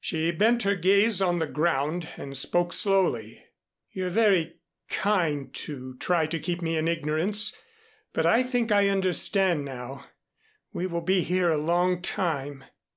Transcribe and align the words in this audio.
She 0.00 0.32
bent 0.32 0.64
her 0.64 0.74
gaze 0.74 1.22
on 1.22 1.38
the 1.38 1.46
ground, 1.46 2.08
and 2.16 2.36
spoke 2.36 2.72
slowly. 2.72 3.44
"You're 3.92 4.10
very 4.10 4.54
kind 4.88 5.54
to 5.54 5.94
try 5.98 6.26
to 6.26 6.40
keep 6.40 6.60
me 6.60 6.76
in 6.76 6.88
ignorance, 6.88 7.56
but 8.12 8.26
I 8.26 8.42
think 8.42 8.72
I 8.72 8.88
understand 8.88 9.64
now. 9.64 10.06
We 10.72 10.88
will 10.88 11.02
be 11.02 11.20
here 11.20 11.50
a 11.52 11.56
long 11.56 12.02
time." 12.02 12.64